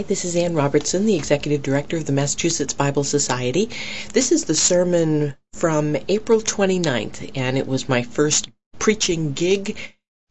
Hi, 0.00 0.04
this 0.04 0.24
is 0.24 0.34
Ann 0.34 0.54
Robertson, 0.54 1.04
the 1.04 1.14
Executive 1.14 1.60
Director 1.60 1.98
of 1.98 2.06
the 2.06 2.12
Massachusetts 2.12 2.72
Bible 2.72 3.04
Society. 3.04 3.68
This 4.14 4.32
is 4.32 4.44
the 4.44 4.54
sermon 4.54 5.34
from 5.52 5.94
April 6.08 6.40
29th, 6.40 7.32
and 7.34 7.58
it 7.58 7.66
was 7.66 7.86
my 7.86 8.02
first 8.02 8.48
preaching 8.78 9.34
gig 9.34 9.76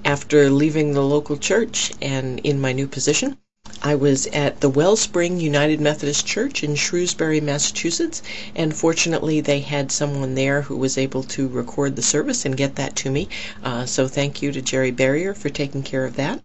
after 0.04 0.50
leaving 0.50 0.94
the 0.94 1.04
local 1.04 1.38
church 1.38 1.92
and 2.02 2.40
in 2.40 2.60
my 2.60 2.74
new 2.74 2.88
position. 2.88 3.38
I 3.84 3.94
was 3.94 4.26
at 4.34 4.60
the 4.60 4.70
Wellspring 4.70 5.40
United 5.40 5.80
Methodist 5.80 6.26
Church 6.26 6.64
in 6.64 6.74
Shrewsbury, 6.74 7.40
Massachusetts, 7.40 8.24
and 8.56 8.76
fortunately 8.76 9.40
they 9.40 9.60
had 9.60 9.92
someone 9.92 10.34
there 10.34 10.64
who 10.64 10.78
was 10.78 10.98
able 10.98 11.22
to 11.26 11.48
record 11.48 11.96
the 11.96 12.01
service 12.01 12.43
and 12.43 12.57
get 12.57 12.78
that 12.78 12.96
to 12.96 13.12
me. 13.12 13.29
Uh, 13.64 13.86
so 13.86 14.07
thank 14.07 14.42
you 14.42 14.51
to 14.51 14.64
Jerry 14.64 14.90
Barrier 14.90 15.36
for 15.36 15.50
taking 15.50 15.84
care 15.84 16.06
of 16.06 16.15
that. 16.15 16.43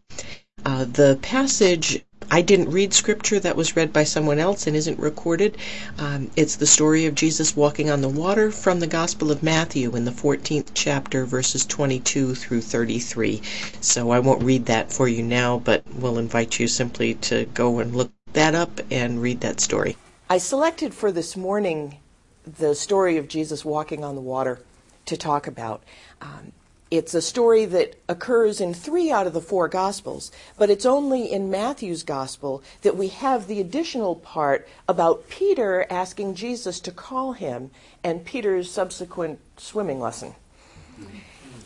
Uh, 0.66 0.84
the 0.84 1.18
passage 1.22 2.04
I 2.34 2.42
didn't 2.42 2.72
read 2.72 2.92
scripture 2.92 3.38
that 3.38 3.54
was 3.54 3.76
read 3.76 3.92
by 3.92 4.02
someone 4.02 4.40
else 4.40 4.66
and 4.66 4.74
isn't 4.74 4.98
recorded. 4.98 5.56
Um, 5.98 6.32
it's 6.34 6.56
the 6.56 6.66
story 6.66 7.06
of 7.06 7.14
Jesus 7.14 7.54
walking 7.54 7.90
on 7.90 8.00
the 8.00 8.08
water 8.08 8.50
from 8.50 8.80
the 8.80 8.88
Gospel 8.88 9.30
of 9.30 9.44
Matthew 9.44 9.94
in 9.94 10.04
the 10.04 10.10
14th 10.10 10.72
chapter, 10.74 11.26
verses 11.26 11.64
22 11.64 12.34
through 12.34 12.62
33. 12.62 13.40
So 13.80 14.10
I 14.10 14.18
won't 14.18 14.42
read 14.42 14.66
that 14.66 14.92
for 14.92 15.06
you 15.06 15.22
now, 15.22 15.60
but 15.60 15.84
we'll 15.94 16.18
invite 16.18 16.58
you 16.58 16.66
simply 16.66 17.14
to 17.30 17.44
go 17.54 17.78
and 17.78 17.94
look 17.94 18.10
that 18.32 18.56
up 18.56 18.80
and 18.90 19.22
read 19.22 19.40
that 19.42 19.60
story. 19.60 19.96
I 20.28 20.38
selected 20.38 20.92
for 20.92 21.12
this 21.12 21.36
morning 21.36 21.98
the 22.44 22.74
story 22.74 23.16
of 23.16 23.28
Jesus 23.28 23.64
walking 23.64 24.02
on 24.02 24.16
the 24.16 24.20
water 24.20 24.58
to 25.06 25.16
talk 25.16 25.46
about. 25.46 25.84
Um, 26.20 26.50
it's 26.96 27.14
a 27.14 27.22
story 27.22 27.64
that 27.66 27.96
occurs 28.08 28.60
in 28.60 28.74
three 28.74 29.10
out 29.10 29.26
of 29.26 29.32
the 29.32 29.40
four 29.40 29.68
Gospels, 29.68 30.30
but 30.56 30.70
it's 30.70 30.86
only 30.86 31.30
in 31.30 31.50
Matthew's 31.50 32.02
Gospel 32.02 32.62
that 32.82 32.96
we 32.96 33.08
have 33.08 33.46
the 33.46 33.60
additional 33.60 34.14
part 34.14 34.68
about 34.88 35.28
Peter 35.28 35.86
asking 35.90 36.34
Jesus 36.34 36.80
to 36.80 36.90
call 36.90 37.32
him 37.32 37.70
and 38.02 38.24
Peter's 38.24 38.70
subsequent 38.70 39.40
swimming 39.56 40.00
lesson. 40.00 40.34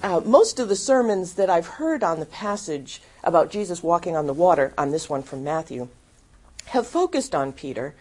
Uh, 0.03 0.21
most 0.25 0.59
of 0.59 0.69
the 0.69 0.77
sermons 0.77 1.35
that 1.35 1.51
I've 1.51 1.67
heard 1.67 2.03
on 2.03 2.21
the 2.21 2.27
passage 2.27 3.03
about 3.25 3.51
Jesus 3.51 3.83
walking 3.83 4.17
on 4.17 4.27
the 4.27 4.33
water, 4.33 4.73
on 4.79 4.93
this 4.93 5.11
one 5.11 5.23
from 5.23 5.45
Matthew, 5.45 5.89
have 6.67 6.87
focused 6.87 7.35
on 7.35 7.53
Peter, 7.53 7.95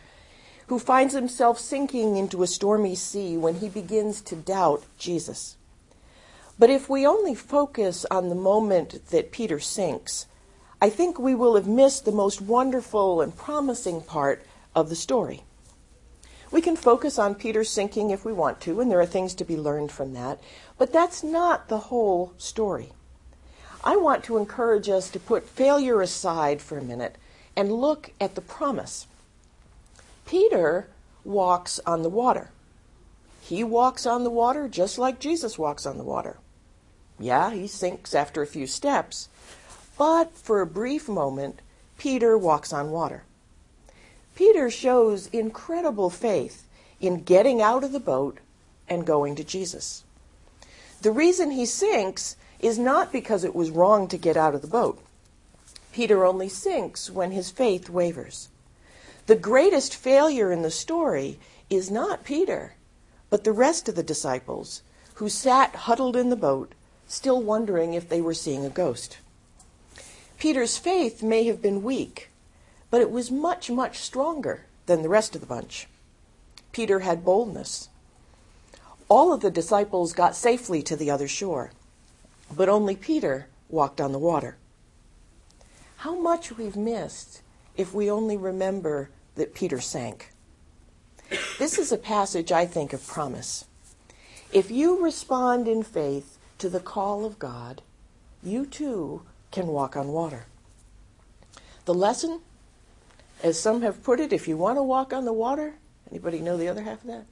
who 0.67 0.77
finds 0.77 1.13
himself 1.13 1.59
sinking 1.59 2.15
into 2.15 2.43
a 2.43 2.47
stormy 2.47 2.95
sea 2.95 3.35
when 3.35 3.55
he 3.55 3.67
begins 3.67 4.21
to 4.21 4.35
doubt 4.35 4.83
Jesus. 4.97 5.56
But 6.59 6.69
if 6.71 6.89
we 6.89 7.05
only 7.05 7.35
focus 7.35 8.05
on 8.09 8.29
the 8.29 8.35
moment 8.35 9.09
that 9.09 9.31
Peter 9.31 9.59
sinks, 9.59 10.25
I 10.81 10.89
think 10.89 11.19
we 11.19 11.35
will 11.35 11.55
have 11.55 11.67
missed 11.67 12.05
the 12.05 12.11
most 12.11 12.41
wonderful 12.41 13.21
and 13.21 13.35
promising 13.35 14.01
part 14.01 14.43
of 14.75 14.89
the 14.89 14.95
story. 14.95 15.43
We 16.49 16.61
can 16.61 16.75
focus 16.75 17.19
on 17.19 17.35
Peter's 17.35 17.69
sinking 17.69 18.09
if 18.09 18.23
we 18.23 18.33
want 18.33 18.61
to, 18.61 18.79
and 18.79 18.89
there 18.89 19.01
are 19.01 19.05
things 19.05 19.33
to 19.35 19.45
be 19.45 19.57
learned 19.57 19.91
from 19.91 20.13
that, 20.13 20.39
but 20.77 20.93
that's 20.93 21.23
not 21.23 21.67
the 21.67 21.77
whole 21.77 22.33
story. 22.37 22.91
I 23.83 23.95
want 23.95 24.23
to 24.25 24.37
encourage 24.37 24.89
us 24.89 25.09
to 25.11 25.19
put 25.19 25.47
failure 25.47 26.01
aside 26.01 26.61
for 26.61 26.77
a 26.77 26.83
minute 26.83 27.17
and 27.55 27.71
look 27.71 28.11
at 28.19 28.35
the 28.35 28.41
promise. 28.41 29.07
Peter 30.25 30.87
walks 31.23 31.79
on 31.85 32.01
the 32.01 32.09
water. 32.09 32.49
He 33.41 33.63
walks 33.63 34.05
on 34.05 34.23
the 34.23 34.29
water 34.29 34.67
just 34.67 34.97
like 34.97 35.19
Jesus 35.19 35.57
walks 35.57 35.85
on 35.85 35.97
the 35.97 36.03
water. 36.03 36.37
Yeah, 37.19 37.51
he 37.51 37.67
sinks 37.67 38.13
after 38.13 38.41
a 38.41 38.47
few 38.47 38.67
steps, 38.67 39.29
but 39.97 40.37
for 40.37 40.61
a 40.61 40.67
brief 40.67 41.09
moment, 41.09 41.61
Peter 41.97 42.37
walks 42.37 42.71
on 42.71 42.91
water. 42.91 43.23
Peter 44.35 44.69
shows 44.69 45.27
incredible 45.27 46.11
faith 46.11 46.67
in 47.01 47.23
getting 47.23 47.61
out 47.61 47.83
of 47.83 47.91
the 47.91 47.99
boat 47.99 48.37
and 48.87 49.05
going 49.05 49.35
to 49.35 49.43
Jesus. 49.43 50.03
The 51.01 51.11
reason 51.11 51.51
he 51.51 51.65
sinks 51.65 52.35
is 52.59 52.77
not 52.77 53.11
because 53.11 53.43
it 53.43 53.55
was 53.55 53.71
wrong 53.71 54.07
to 54.07 54.17
get 54.17 54.37
out 54.37 54.53
of 54.53 54.61
the 54.61 54.67
boat. 54.67 54.99
Peter 55.91 56.25
only 56.25 56.49
sinks 56.49 57.09
when 57.09 57.31
his 57.31 57.49
faith 57.49 57.89
wavers. 57.89 58.49
The 59.25 59.35
greatest 59.35 59.95
failure 59.95 60.51
in 60.51 60.61
the 60.61 60.71
story 60.71 61.39
is 61.69 61.89
not 61.89 62.23
Peter, 62.23 62.75
but 63.29 63.43
the 63.43 63.51
rest 63.51 63.89
of 63.89 63.95
the 63.95 64.03
disciples 64.03 64.83
who 65.15 65.29
sat 65.29 65.75
huddled 65.75 66.15
in 66.15 66.29
the 66.29 66.35
boat 66.35 66.73
still 67.07 67.41
wondering 67.41 67.93
if 67.93 68.07
they 68.07 68.21
were 68.21 68.33
seeing 68.33 68.65
a 68.65 68.69
ghost. 68.69 69.17
Peter's 70.37 70.77
faith 70.77 71.23
may 71.23 71.45
have 71.45 71.61
been 71.61 71.81
weak, 71.81 72.29
but 72.91 73.01
it 73.01 73.09
was 73.09 73.31
much, 73.31 73.69
much 73.69 73.97
stronger 73.97 74.65
than 74.85 75.01
the 75.01 75.09
rest 75.09 75.33
of 75.33 75.41
the 75.41 75.47
bunch. 75.47 75.87
Peter 76.71 76.99
had 76.99 77.25
boldness. 77.25 77.89
All 79.09 79.33
of 79.33 79.41
the 79.41 79.49
disciples 79.49 80.13
got 80.13 80.35
safely 80.35 80.83
to 80.83 80.95
the 80.95 81.09
other 81.09 81.27
shore, 81.27 81.71
but 82.55 82.69
only 82.69 82.95
Peter 82.95 83.47
walked 83.69 83.99
on 83.99 84.11
the 84.11 84.19
water. 84.19 84.57
How 85.97 86.15
much 86.15 86.57
we've 86.57 86.75
missed 86.75 87.41
if 87.77 87.93
we 87.93 88.09
only 88.11 88.35
remember 88.35 89.09
that 89.37 89.53
Peter 89.53 89.79
sank. 89.79 90.33
This 91.59 91.77
is 91.77 91.91
a 91.91 91.97
passage 91.97 92.51
I 92.51 92.65
think 92.65 92.91
of 92.91 93.05
promise. 93.07 93.65
If 94.51 94.71
you 94.71 95.03
respond 95.03 95.67
in 95.67 95.83
faith, 95.83 96.36
to 96.57 96.69
the 96.69 96.79
call 96.79 97.25
of 97.25 97.39
God, 97.39 97.81
you 98.43 98.65
too 98.65 99.21
can 99.51 99.67
walk 99.67 99.95
on 99.95 100.09
water. 100.09 100.45
The 101.85 101.93
lesson, 101.93 102.41
as 103.43 103.59
some 103.59 103.81
have 103.81 104.03
put 104.03 104.19
it, 104.19 104.33
if 104.33 104.47
you 104.47 104.57
want 104.57 104.77
to 104.77 104.83
walk 104.83 105.13
on 105.13 105.25
the 105.25 105.33
water, 105.33 105.75
anybody 106.09 106.39
know 106.39 106.57
the 106.57 106.67
other 106.67 106.83
half 106.83 107.01
of 107.01 107.07
that? 107.07 107.25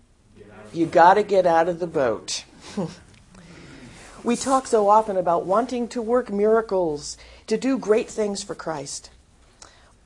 You 0.73 0.85
got 0.85 1.15
to 1.15 1.23
get 1.23 1.45
out 1.45 1.69
of 1.69 1.79
the 1.79 1.87
boat. 1.87 2.45
we 4.23 4.35
talk 4.35 4.67
so 4.67 4.89
often 4.89 5.17
about 5.17 5.45
wanting 5.45 5.87
to 5.89 6.01
work 6.01 6.31
miracles, 6.31 7.17
to 7.47 7.57
do 7.57 7.77
great 7.77 8.09
things 8.09 8.43
for 8.43 8.55
Christ. 8.55 9.09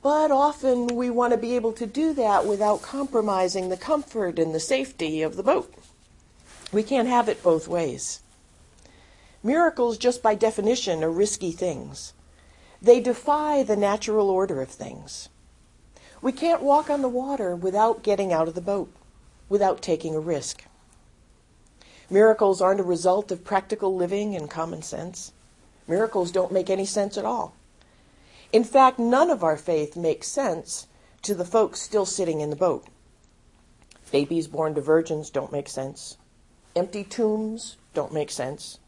But 0.02 0.30
often 0.30 0.86
we 0.88 1.10
want 1.10 1.32
to 1.32 1.36
be 1.36 1.56
able 1.56 1.72
to 1.74 1.86
do 1.86 2.14
that 2.14 2.46
without 2.46 2.82
compromising 2.82 3.68
the 3.68 3.76
comfort 3.76 4.38
and 4.38 4.54
the 4.54 4.60
safety 4.60 5.22
of 5.22 5.36
the 5.36 5.42
boat. 5.42 5.72
We 6.72 6.82
can't 6.82 7.08
have 7.08 7.28
it 7.28 7.42
both 7.42 7.68
ways. 7.68 8.20
Miracles, 9.42 9.96
just 9.96 10.22
by 10.22 10.34
definition, 10.34 11.02
are 11.02 11.10
risky 11.10 11.50
things. 11.50 12.12
They 12.82 13.00
defy 13.00 13.62
the 13.62 13.76
natural 13.76 14.28
order 14.28 14.60
of 14.60 14.68
things. 14.68 15.28
We 16.20 16.32
can't 16.32 16.62
walk 16.62 16.90
on 16.90 17.00
the 17.00 17.08
water 17.08 17.56
without 17.56 18.02
getting 18.02 18.32
out 18.32 18.48
of 18.48 18.54
the 18.54 18.60
boat, 18.60 18.92
without 19.48 19.80
taking 19.80 20.14
a 20.14 20.20
risk. 20.20 20.64
Miracles 22.10 22.60
aren't 22.60 22.80
a 22.80 22.84
result 22.84 23.30
of 23.30 23.44
practical 23.44 23.94
living 23.94 24.34
and 24.34 24.50
common 24.50 24.82
sense. 24.82 25.32
Miracles 25.86 26.32
don't 26.32 26.52
make 26.52 26.68
any 26.68 26.84
sense 26.84 27.16
at 27.16 27.24
all. 27.24 27.54
In 28.52 28.64
fact, 28.64 28.98
none 28.98 29.30
of 29.30 29.44
our 29.44 29.56
faith 29.56 29.96
makes 29.96 30.26
sense 30.26 30.88
to 31.22 31.34
the 31.34 31.44
folks 31.44 31.80
still 31.80 32.04
sitting 32.04 32.40
in 32.40 32.50
the 32.50 32.56
boat. 32.56 32.84
Babies 34.10 34.48
born 34.48 34.74
to 34.74 34.80
virgins 34.80 35.30
don't 35.30 35.52
make 35.52 35.68
sense. 35.68 36.16
Empty 36.74 37.04
tombs 37.04 37.76
don't 37.94 38.12
make 38.12 38.30
sense. 38.30 38.79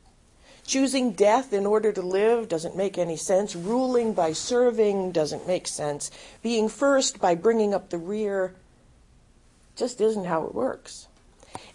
Choosing 0.72 1.12
death 1.12 1.52
in 1.52 1.66
order 1.66 1.92
to 1.92 2.00
live 2.00 2.48
doesn't 2.48 2.74
make 2.74 2.96
any 2.96 3.18
sense. 3.18 3.54
Ruling 3.54 4.14
by 4.14 4.32
serving 4.32 5.12
doesn't 5.12 5.46
make 5.46 5.68
sense. 5.68 6.10
Being 6.42 6.70
first 6.70 7.20
by 7.20 7.34
bringing 7.34 7.74
up 7.74 7.90
the 7.90 7.98
rear 7.98 8.54
just 9.76 10.00
isn't 10.00 10.24
how 10.24 10.44
it 10.44 10.54
works. 10.54 11.08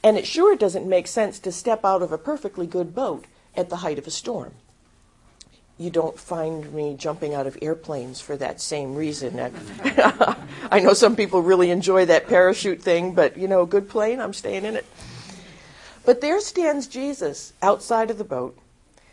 And 0.03 0.17
it 0.17 0.25
sure 0.25 0.55
doesn't 0.55 0.89
make 0.89 1.05
sense 1.05 1.37
to 1.41 1.51
step 1.51 1.85
out 1.85 2.01
of 2.01 2.11
a 2.11 2.17
perfectly 2.17 2.65
good 2.65 2.95
boat 2.95 3.25
at 3.55 3.69
the 3.69 3.75
height 3.75 3.99
of 3.99 4.07
a 4.07 4.09
storm. 4.09 4.55
You 5.77 5.91
don't 5.91 6.17
find 6.17 6.73
me 6.73 6.95
jumping 6.97 7.35
out 7.35 7.45
of 7.45 7.55
airplanes 7.61 8.19
for 8.19 8.35
that 8.37 8.59
same 8.59 8.95
reason. 8.95 9.39
I 10.71 10.79
know 10.79 10.93
some 10.93 11.15
people 11.15 11.43
really 11.43 11.69
enjoy 11.69 12.05
that 12.05 12.25
parachute 12.25 12.81
thing, 12.81 13.13
but 13.13 13.37
you 13.37 13.47
know, 13.47 13.61
a 13.61 13.67
good 13.67 13.89
plane, 13.89 14.19
I'm 14.19 14.33
staying 14.33 14.65
in 14.65 14.75
it. 14.75 14.87
But 16.03 16.19
there 16.19 16.41
stands 16.41 16.87
Jesus 16.87 17.53
outside 17.61 18.09
of 18.09 18.17
the 18.17 18.23
boat 18.23 18.57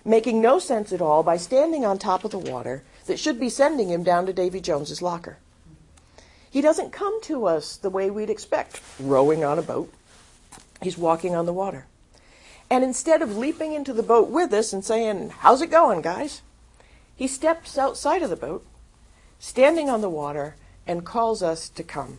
making 0.04 0.40
no 0.40 0.58
sense 0.58 0.92
at 0.92 1.00
all 1.00 1.22
by 1.22 1.36
standing 1.36 1.84
on 1.84 1.98
top 1.98 2.24
of 2.24 2.30
the 2.30 2.38
water 2.38 2.82
that 3.06 3.18
should 3.18 3.40
be 3.40 3.48
sending 3.48 3.88
him 3.88 4.02
down 4.02 4.26
to 4.26 4.32
Davy 4.32 4.60
Jones's 4.60 5.02
locker. 5.02 5.38
He 6.50 6.60
doesn't 6.60 6.92
come 6.92 7.20
to 7.22 7.46
us 7.46 7.76
the 7.76 7.90
way 7.90 8.10
we'd 8.10 8.30
expect, 8.30 8.80
rowing 9.00 9.44
on 9.44 9.58
a 9.58 9.62
boat. 9.62 9.92
He's 10.82 10.98
walking 10.98 11.34
on 11.34 11.46
the 11.46 11.52
water. 11.52 11.86
And 12.70 12.84
instead 12.84 13.22
of 13.22 13.36
leaping 13.36 13.72
into 13.72 13.92
the 13.92 14.02
boat 14.02 14.30
with 14.30 14.52
us 14.52 14.72
and 14.72 14.84
saying, 14.84 15.30
How's 15.38 15.62
it 15.62 15.70
going, 15.70 16.02
guys? 16.02 16.42
He 17.16 17.26
steps 17.26 17.78
outside 17.78 18.22
of 18.22 18.30
the 18.30 18.36
boat, 18.36 18.64
standing 19.38 19.88
on 19.88 20.00
the 20.00 20.10
water, 20.10 20.56
and 20.86 21.04
calls 21.04 21.42
us 21.42 21.68
to 21.70 21.82
come. 21.82 22.18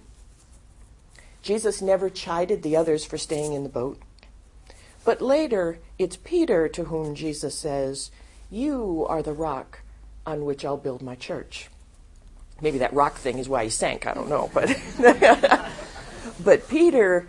Jesus 1.42 1.82
never 1.82 2.10
chided 2.10 2.64
the 2.64 2.76
others 2.76 3.06
for 3.06 3.18
staying 3.18 3.54
in 3.54 3.64
the 3.64 3.70
boat. 3.70 4.00
But 5.06 5.22
later, 5.22 5.78
it's 6.00 6.18
Peter 6.18 6.68
to 6.68 6.86
whom 6.86 7.14
Jesus 7.14 7.56
says, 7.56 8.10
You 8.50 9.06
are 9.08 9.22
the 9.22 9.34
rock 9.34 9.82
on 10.26 10.46
which 10.46 10.66
I'll 10.66 10.78
build 10.78 11.04
my 11.04 11.14
church. 11.14 11.70
Maybe 12.60 12.80
that 12.80 12.94
rock 12.94 13.16
thing 13.16 13.38
is 13.38 13.48
why 13.48 13.66
he 13.66 13.70
sank. 13.70 14.08
I 14.08 14.14
don't 14.14 14.30
know, 14.30 14.50
but 14.54 14.76
but 16.44 16.68
Peter 16.68 17.28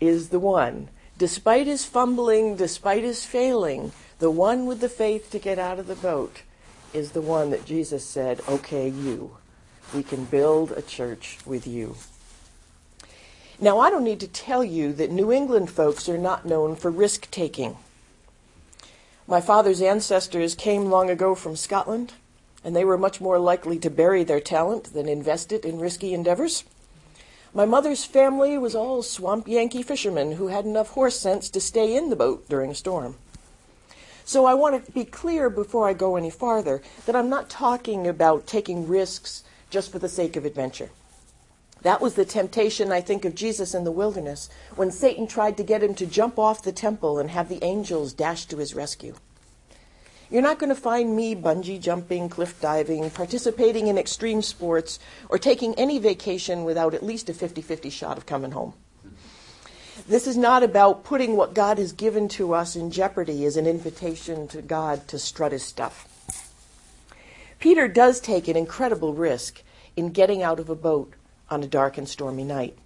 is 0.00 0.30
the 0.30 0.40
one. 0.40 0.88
Despite 1.18 1.66
his 1.66 1.84
fumbling, 1.84 2.56
despite 2.56 3.04
his 3.04 3.24
failing, 3.24 3.92
the 4.18 4.30
one 4.30 4.66
with 4.66 4.80
the 4.80 4.88
faith 4.88 5.30
to 5.30 5.38
get 5.38 5.58
out 5.58 5.78
of 5.78 5.86
the 5.86 5.94
boat 5.94 6.42
is 6.92 7.12
the 7.12 7.20
one 7.20 7.50
that 7.50 7.66
Jesus 7.66 8.04
said, 8.04 8.40
"Okay, 8.48 8.88
you. 8.88 9.36
We 9.94 10.02
can 10.02 10.24
build 10.24 10.72
a 10.72 10.82
church 10.82 11.38
with 11.46 11.66
you." 11.66 11.96
Now, 13.62 13.78
I 13.78 13.90
don't 13.90 14.02
need 14.02 14.18
to 14.18 14.26
tell 14.26 14.64
you 14.64 14.92
that 14.94 15.12
New 15.12 15.30
England 15.30 15.70
folks 15.70 16.08
are 16.08 16.18
not 16.18 16.44
known 16.44 16.74
for 16.74 16.90
risk 16.90 17.30
taking. 17.30 17.76
My 19.28 19.40
father's 19.40 19.80
ancestors 19.80 20.56
came 20.56 20.90
long 20.90 21.08
ago 21.08 21.36
from 21.36 21.54
Scotland, 21.54 22.14
and 22.64 22.74
they 22.74 22.84
were 22.84 22.98
much 22.98 23.20
more 23.20 23.38
likely 23.38 23.78
to 23.78 23.88
bury 23.88 24.24
their 24.24 24.40
talent 24.40 24.92
than 24.92 25.08
invest 25.08 25.52
it 25.52 25.64
in 25.64 25.78
risky 25.78 26.12
endeavors. 26.12 26.64
My 27.54 27.64
mother's 27.64 28.04
family 28.04 28.58
was 28.58 28.74
all 28.74 29.00
swamp 29.00 29.46
Yankee 29.46 29.84
fishermen 29.84 30.32
who 30.32 30.48
had 30.48 30.64
enough 30.64 30.88
horse 30.88 31.20
sense 31.20 31.48
to 31.50 31.60
stay 31.60 31.94
in 31.94 32.10
the 32.10 32.16
boat 32.16 32.48
during 32.48 32.72
a 32.72 32.74
storm. 32.74 33.14
So 34.24 34.44
I 34.44 34.54
want 34.54 34.84
to 34.84 34.90
be 34.90 35.04
clear 35.04 35.48
before 35.48 35.88
I 35.88 35.92
go 35.92 36.16
any 36.16 36.30
farther 36.30 36.82
that 37.06 37.14
I'm 37.14 37.28
not 37.28 37.48
talking 37.48 38.08
about 38.08 38.44
taking 38.44 38.88
risks 38.88 39.44
just 39.70 39.92
for 39.92 40.00
the 40.00 40.08
sake 40.08 40.34
of 40.34 40.44
adventure. 40.44 40.90
That 41.82 42.00
was 42.00 42.14
the 42.14 42.24
temptation, 42.24 42.92
I 42.92 43.00
think, 43.00 43.24
of 43.24 43.34
Jesus 43.34 43.74
in 43.74 43.84
the 43.84 43.90
wilderness 43.90 44.48
when 44.76 44.90
Satan 44.90 45.26
tried 45.26 45.56
to 45.56 45.64
get 45.64 45.82
him 45.82 45.94
to 45.96 46.06
jump 46.06 46.38
off 46.38 46.62
the 46.62 46.72
temple 46.72 47.18
and 47.18 47.30
have 47.30 47.48
the 47.48 47.62
angels 47.62 48.12
dash 48.12 48.46
to 48.46 48.58
his 48.58 48.74
rescue. 48.74 49.14
You're 50.30 50.42
not 50.42 50.58
going 50.58 50.74
to 50.74 50.80
find 50.80 51.14
me 51.14 51.34
bungee 51.34 51.80
jumping, 51.80 52.28
cliff 52.30 52.58
diving, 52.60 53.10
participating 53.10 53.88
in 53.88 53.98
extreme 53.98 54.40
sports, 54.40 54.98
or 55.28 55.38
taking 55.38 55.74
any 55.74 55.98
vacation 55.98 56.64
without 56.64 56.94
at 56.94 57.02
least 57.02 57.28
a 57.28 57.34
50 57.34 57.60
50 57.60 57.90
shot 57.90 58.16
of 58.16 58.26
coming 58.26 58.52
home. 58.52 58.72
This 60.08 60.26
is 60.26 60.36
not 60.36 60.62
about 60.62 61.04
putting 61.04 61.36
what 61.36 61.52
God 61.52 61.78
has 61.78 61.92
given 61.92 62.28
to 62.28 62.54
us 62.54 62.76
in 62.76 62.90
jeopardy 62.90 63.44
as 63.44 63.56
an 63.56 63.66
invitation 63.66 64.48
to 64.48 64.62
God 64.62 65.06
to 65.08 65.18
strut 65.18 65.52
his 65.52 65.64
stuff. 65.64 66.08
Peter 67.58 67.86
does 67.86 68.18
take 68.18 68.48
an 68.48 68.56
incredible 68.56 69.12
risk 69.12 69.62
in 69.96 70.10
getting 70.10 70.42
out 70.42 70.58
of 70.58 70.70
a 70.70 70.74
boat 70.74 71.12
on 71.52 71.62
a 71.62 71.66
dark 71.66 71.98
and 71.98 72.08
stormy 72.08 72.44
night. 72.44 72.76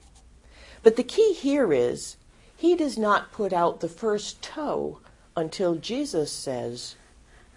But 0.82 0.96
the 0.96 1.04
key 1.04 1.32
here 1.32 1.72
is 1.72 2.16
he 2.56 2.74
does 2.74 2.98
not 2.98 3.30
put 3.30 3.52
out 3.52 3.80
the 3.80 3.88
first 3.88 4.42
toe 4.42 4.98
until 5.36 5.76
Jesus 5.76 6.32
says, 6.32 6.96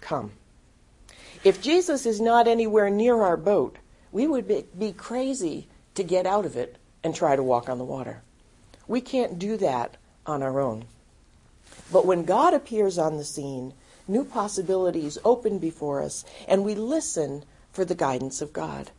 Come. 0.00 0.32
If 1.42 1.60
Jesus 1.60 2.06
is 2.06 2.20
not 2.20 2.46
anywhere 2.46 2.90
near 2.90 3.22
our 3.22 3.36
boat, 3.36 3.76
we 4.12 4.26
would 4.26 4.46
be, 4.78 4.92
crazy 4.92 5.66
to 5.94 6.04
get 6.04 6.26
out 6.26 6.46
of 6.46 6.56
it 6.56 6.76
and 7.02 7.14
try 7.14 7.34
to 7.34 7.42
walk 7.42 7.68
on 7.68 7.78
the 7.78 7.84
water. 7.84 8.22
We 8.86 9.00
can't 9.00 9.38
do 9.38 9.56
that 9.56 9.96
on 10.26 10.42
our 10.42 10.60
own. 10.60 10.84
But 11.92 12.06
when 12.06 12.24
God 12.24 12.54
appears 12.54 12.98
on 12.98 13.16
the 13.16 13.24
scene, 13.24 13.74
new 14.06 14.24
possibilities 14.24 15.18
open 15.24 15.58
before 15.58 16.02
us, 16.02 16.24
and 16.46 16.64
we 16.64 16.74
listen 16.74 17.44
for 17.72 17.84
the 17.84 17.94
guidance 17.94 18.40
of 18.40 18.52
God. 18.52 18.90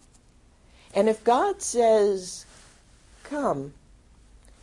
And 0.93 1.07
if 1.07 1.23
God 1.23 1.61
says, 1.61 2.45
come, 3.23 3.73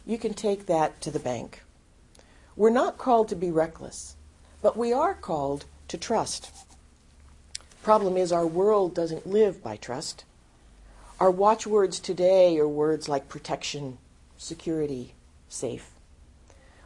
you 0.07 0.19
can 0.19 0.35
take 0.35 0.67
that 0.67 1.01
to 1.01 1.11
the 1.11 1.19
bank. 1.19 1.63
We're 2.57 2.71
not 2.71 2.99
called 2.99 3.29
to 3.29 3.37
be 3.37 3.51
reckless, 3.51 4.17
but 4.63 4.77
we 4.77 4.93
are 4.93 5.15
called 5.15 5.65
to 5.89 5.97
trust. 5.97 6.51
Problem 7.83 8.17
is, 8.17 8.33
our 8.33 8.47
world 8.47 8.95
doesn't 8.95 9.27
live 9.27 9.63
by 9.63 9.77
trust. 9.77 10.25
Our 11.21 11.31
watchwords 11.31 11.99
today 12.01 12.59
are 12.59 12.69
words 12.69 13.09
like 13.09 13.29
protection, 13.29 13.99
security, 14.37 15.15
safe. 15.49 15.91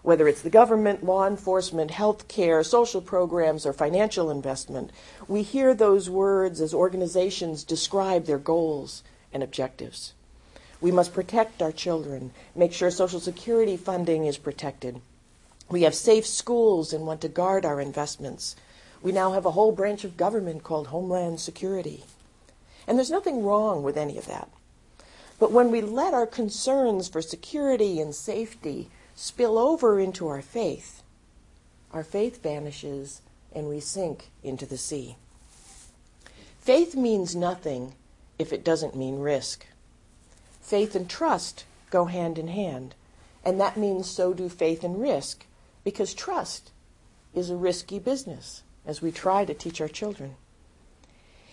Whether 0.02 0.26
it's 0.28 0.42
the 0.42 0.50
government, 0.50 1.04
law 1.04 1.26
enforcement, 1.26 1.90
health 1.90 2.28
care, 2.28 2.62
social 2.62 3.00
programs, 3.00 3.64
or 3.66 3.72
financial 3.72 4.30
investment, 4.30 4.90
we 5.28 5.42
hear 5.42 5.74
those 5.74 6.10
words 6.10 6.60
as 6.60 6.74
organizations 6.74 7.64
describe 7.64 8.26
their 8.26 8.38
goals 8.38 9.02
and 9.32 9.42
objectives. 9.42 10.14
We 10.80 10.90
must 10.90 11.14
protect 11.14 11.62
our 11.62 11.72
children, 11.72 12.32
make 12.54 12.72
sure 12.72 12.90
Social 12.90 13.20
Security 13.20 13.76
funding 13.76 14.26
is 14.26 14.36
protected. 14.36 15.00
We 15.68 15.82
have 15.82 15.94
safe 15.94 16.26
schools 16.26 16.92
and 16.92 17.06
want 17.06 17.20
to 17.20 17.28
guard 17.28 17.64
our 17.64 17.80
investments. 17.80 18.56
We 19.00 19.12
now 19.12 19.32
have 19.32 19.46
a 19.46 19.52
whole 19.52 19.72
branch 19.72 20.04
of 20.04 20.16
government 20.16 20.64
called 20.64 20.88
Homeland 20.88 21.40
Security. 21.40 22.04
And 22.86 22.98
there's 22.98 23.10
nothing 23.10 23.44
wrong 23.44 23.82
with 23.82 23.96
any 23.96 24.18
of 24.18 24.26
that. 24.26 24.48
But 25.38 25.52
when 25.52 25.70
we 25.70 25.80
let 25.80 26.14
our 26.14 26.26
concerns 26.26 27.08
for 27.08 27.22
security 27.22 28.00
and 28.00 28.14
safety 28.14 28.90
spill 29.14 29.58
over 29.58 29.98
into 29.98 30.28
our 30.28 30.42
faith, 30.42 31.02
our 31.92 32.04
faith 32.04 32.42
vanishes 32.42 33.22
and 33.54 33.68
we 33.68 33.80
sink 33.80 34.30
into 34.42 34.66
the 34.66 34.78
sea. 34.78 35.16
Faith 36.58 36.94
means 36.94 37.34
nothing 37.34 37.94
if 38.42 38.52
it 38.52 38.64
doesn't 38.64 38.94
mean 38.94 39.20
risk. 39.20 39.66
Faith 40.60 40.94
and 40.94 41.08
trust 41.08 41.64
go 41.90 42.04
hand 42.04 42.38
in 42.38 42.48
hand, 42.48 42.94
and 43.44 43.60
that 43.60 43.76
means 43.76 44.10
so 44.10 44.34
do 44.34 44.48
faith 44.48 44.84
and 44.84 45.00
risk, 45.00 45.46
because 45.84 46.12
trust 46.12 46.70
is 47.34 47.48
a 47.48 47.56
risky 47.56 47.98
business, 47.98 48.62
as 48.84 49.00
we 49.00 49.10
try 49.10 49.44
to 49.44 49.54
teach 49.54 49.80
our 49.80 49.88
children. 49.88 50.36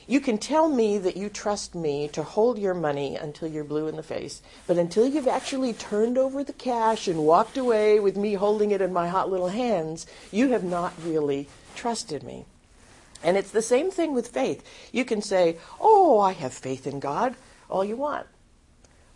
You 0.08 0.20
can 0.20 0.40
tell 0.40 0.70
me 0.70 0.98
that 0.98 1.18
you 1.18 1.30
trust 1.30 1.76
me 1.76 2.08
to 2.14 2.24
hold 2.24 2.58
your 2.58 2.74
money 2.74 3.16
until 3.16 3.48
you're 3.48 3.64
blue 3.64 3.88
in 3.88 3.96
the 3.96 4.02
face, 4.02 4.42
but 4.66 4.78
until 4.78 5.08
you've 5.08 5.28
actually 5.28 5.72
turned 5.74 6.18
over 6.18 6.44
the 6.44 6.52
cash 6.52 7.08
and 7.08 7.20
walked 7.20 7.58
away 7.58 8.00
with 8.00 8.18
me 8.18 8.34
holding 8.34 8.72
it 8.72 8.82
in 8.82 8.92
my 8.92 9.08
hot 9.08 9.30
little 9.30 9.50
hands, 9.50 10.08
you 10.32 10.50
have 10.50 10.64
not 10.64 10.94
really 11.04 11.48
trusted 11.76 12.24
me. 12.24 12.46
And 13.24 13.36
it's 13.36 13.52
the 13.52 13.62
same 13.62 13.92
thing 13.92 14.14
with 14.14 14.30
faith. 14.30 14.64
You 14.92 15.04
can 15.06 15.22
say, 15.22 15.58
Oh, 15.80 16.20
I 16.20 16.32
have 16.34 16.54
faith 16.54 16.88
in 16.88 17.00
God, 17.00 17.36
all 17.70 17.84
you 17.84 17.96
want. 17.96 18.28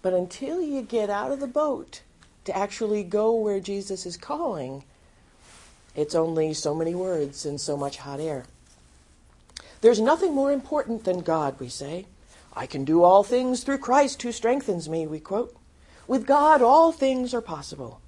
But 0.01 0.13
until 0.13 0.61
you 0.61 0.81
get 0.81 1.09
out 1.09 1.31
of 1.31 1.39
the 1.39 1.47
boat 1.47 2.01
to 2.45 2.55
actually 2.55 3.03
go 3.03 3.33
where 3.33 3.61
Jesus 3.61 4.05
is 4.05 4.17
calling, 4.17 4.83
it's 5.95 6.15
only 6.15 6.53
so 6.53 6.75
many 6.75 6.93
words 6.93 7.45
and 7.45 7.61
so 7.61 7.77
much 7.77 7.97
hot 7.97 8.19
air. 8.19 8.45
There's 9.79 10.01
nothing 10.01 10.33
more 10.33 10.51
important 10.51 11.05
than 11.05 11.21
God, 11.21 11.59
we 11.59 11.69
say. 11.69 12.05
I 12.53 12.65
can 12.65 12.83
do 12.83 13.03
all 13.03 13.23
things 13.23 13.63
through 13.63 13.79
Christ 13.79 14.21
who 14.21 14.31
strengthens 14.31 14.89
me, 14.89 15.07
we 15.07 15.19
quote. 15.19 15.55
With 16.07 16.25
God, 16.25 16.61
all 16.61 16.91
things 16.91 17.33
are 17.33 17.41
possible. 17.41 18.01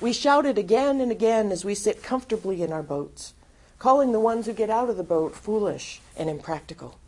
We 0.00 0.12
shout 0.12 0.46
it 0.46 0.58
again 0.58 1.00
and 1.00 1.10
again 1.10 1.50
as 1.50 1.64
we 1.64 1.74
sit 1.74 2.02
comfortably 2.02 2.62
in 2.62 2.72
our 2.72 2.82
boats 2.82 3.34
calling 3.78 4.12
the 4.12 4.20
ones 4.20 4.46
who 4.46 4.52
get 4.52 4.70
out 4.70 4.88
of 4.88 4.96
the 4.96 5.02
boat 5.02 5.34
foolish 5.34 6.00
and 6.16 6.30
impractical. 6.30 6.98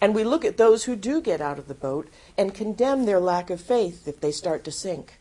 And 0.00 0.14
we 0.14 0.24
look 0.24 0.44
at 0.44 0.56
those 0.56 0.84
who 0.84 0.96
do 0.96 1.20
get 1.20 1.40
out 1.40 1.58
of 1.58 1.68
the 1.68 1.74
boat 1.74 2.08
and 2.36 2.52
condemn 2.54 3.04
their 3.06 3.20
lack 3.20 3.50
of 3.50 3.60
faith 3.60 4.08
if 4.08 4.20
they 4.20 4.32
start 4.32 4.64
to 4.64 4.72
sink, 4.72 5.20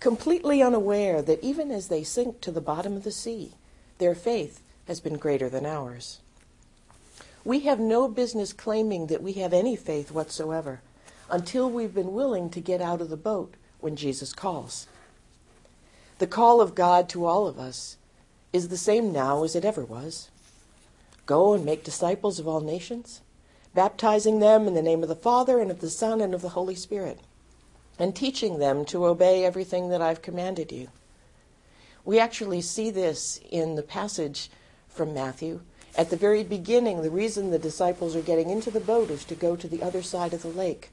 completely 0.00 0.62
unaware 0.62 1.20
that 1.20 1.42
even 1.44 1.70
as 1.70 1.88
they 1.88 2.02
sink 2.02 2.40
to 2.40 2.50
the 2.50 2.60
bottom 2.60 2.96
of 2.96 3.04
the 3.04 3.10
sea, 3.10 3.52
their 3.98 4.14
faith 4.14 4.62
has 4.86 5.00
been 5.00 5.18
greater 5.18 5.50
than 5.50 5.66
ours. 5.66 6.20
We 7.44 7.60
have 7.60 7.78
no 7.78 8.08
business 8.08 8.54
claiming 8.54 9.08
that 9.08 9.22
we 9.22 9.34
have 9.34 9.52
any 9.52 9.76
faith 9.76 10.10
whatsoever 10.10 10.80
until 11.30 11.68
we've 11.68 11.94
been 11.94 12.14
willing 12.14 12.48
to 12.50 12.60
get 12.60 12.80
out 12.80 13.02
of 13.02 13.10
the 13.10 13.16
boat 13.16 13.54
when 13.80 13.94
Jesus 13.94 14.32
calls. 14.32 14.86
The 16.18 16.26
call 16.26 16.62
of 16.62 16.74
God 16.74 17.10
to 17.10 17.26
all 17.26 17.46
of 17.46 17.58
us 17.58 17.97
is 18.52 18.68
the 18.68 18.76
same 18.76 19.12
now 19.12 19.44
as 19.44 19.54
it 19.54 19.64
ever 19.64 19.84
was. 19.84 20.30
Go 21.26 21.52
and 21.52 21.64
make 21.64 21.84
disciples 21.84 22.38
of 22.38 22.48
all 22.48 22.60
nations, 22.60 23.20
baptizing 23.74 24.40
them 24.40 24.66
in 24.66 24.74
the 24.74 24.82
name 24.82 25.02
of 25.02 25.08
the 25.08 25.14
Father 25.14 25.60
and 25.60 25.70
of 25.70 25.80
the 25.80 25.90
Son 25.90 26.20
and 26.20 26.34
of 26.34 26.40
the 26.40 26.50
Holy 26.50 26.74
Spirit, 26.74 27.20
and 27.98 28.14
teaching 28.14 28.58
them 28.58 28.84
to 28.86 29.04
obey 29.04 29.44
everything 29.44 29.90
that 29.90 30.00
I've 30.00 30.22
commanded 30.22 30.72
you. 30.72 30.88
We 32.04 32.18
actually 32.18 32.62
see 32.62 32.90
this 32.90 33.38
in 33.50 33.74
the 33.74 33.82
passage 33.82 34.50
from 34.88 35.12
Matthew. 35.12 35.60
At 35.96 36.10
the 36.10 36.16
very 36.16 36.42
beginning, 36.42 37.02
the 37.02 37.10
reason 37.10 37.50
the 37.50 37.58
disciples 37.58 38.16
are 38.16 38.22
getting 38.22 38.48
into 38.48 38.70
the 38.70 38.80
boat 38.80 39.10
is 39.10 39.24
to 39.26 39.34
go 39.34 39.56
to 39.56 39.68
the 39.68 39.82
other 39.82 40.02
side 40.02 40.32
of 40.32 40.42
the 40.42 40.48
lake. 40.48 40.90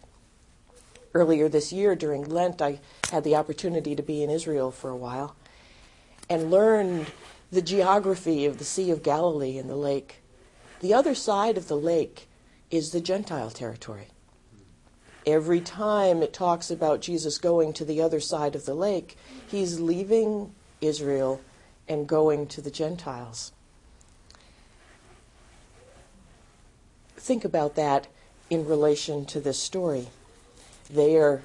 Earlier 1.14 1.48
this 1.48 1.72
year, 1.72 1.96
during 1.96 2.28
Lent, 2.28 2.62
I 2.62 2.80
had 3.12 3.24
the 3.24 3.38
opportunity 3.38 3.96
to 3.96 4.04
be 4.04 4.22
in 4.22 4.30
Israel 4.30 4.72
for 4.72 4.90
a 4.90 4.98
while 4.98 5.36
and 6.30 6.52
learned 6.52 7.08
the 7.52 7.62
geography 7.62 8.46
of 8.46 8.58
the 8.58 8.66
Sea 8.66 8.92
of 8.92 9.04
Galilee 9.04 9.58
and 9.58 9.70
the 9.70 9.76
lake. 9.76 10.22
The 10.82 10.94
other 10.94 11.16
side 11.16 11.58
of 11.58 11.68
the 11.68 11.78
lake 11.78 12.28
is 12.72 12.92
the 12.92 13.02
Gentile 13.02 13.50
territory. 13.50 14.08
Every 15.26 15.62
time 15.62 16.22
it 16.22 16.34
talks 16.34 16.70
about 16.70 17.02
Jesus 17.02 17.38
going 17.38 17.74
to 17.74 17.86
the 17.86 18.02
other 18.02 18.20
side 18.20 18.56
of 18.56 18.66
the 18.66 18.76
lake, 18.76 19.18
he's 19.48 19.80
leaving 19.80 20.54
Israel 20.82 21.42
and 21.88 22.08
going 22.08 22.48
to 22.48 22.62
the 22.62 22.72
Gentiles. 22.72 23.52
Think 27.18 27.44
about 27.44 27.76
that 27.76 28.08
in 28.50 28.68
relation 28.68 29.26
to 29.26 29.40
this 29.40 29.60
story. 29.60 30.08
They 30.90 31.16
are 31.16 31.42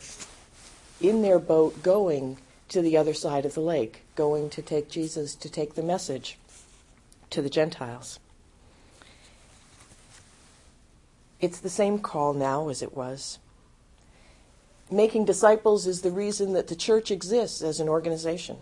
in 1.00 1.22
their 1.22 1.38
boat 1.38 1.82
going 1.82 2.36
to 2.70 2.80
the 2.80 2.96
other 2.96 3.14
side 3.14 3.44
of 3.44 3.54
the 3.54 3.60
lake, 3.60 4.04
going 4.14 4.48
to 4.50 4.62
take 4.62 4.88
Jesus, 4.88 5.34
to 5.34 5.50
take 5.50 5.74
the 5.74 5.82
message 5.82 6.38
to 7.30 7.42
the 7.42 7.50
Gentiles. 7.50 8.18
It's 11.40 11.58
the 11.58 11.70
same 11.70 11.98
call 11.98 12.32
now 12.32 12.68
as 12.68 12.82
it 12.82 12.96
was. 12.96 13.38
Making 14.90 15.24
disciples 15.24 15.86
is 15.86 16.02
the 16.02 16.10
reason 16.10 16.52
that 16.52 16.68
the 16.68 16.76
church 16.76 17.10
exists 17.10 17.62
as 17.62 17.80
an 17.80 17.88
organization. 17.88 18.58